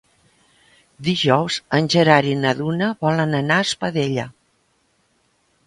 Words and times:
Dijous 1.07 1.57
en 1.79 1.91
Gerard 1.95 2.31
i 2.31 2.33
na 2.45 2.55
Duna 2.63 2.89
volen 3.05 3.37
anar 3.43 3.61
a 3.61 3.69
Espadella. 3.69 4.29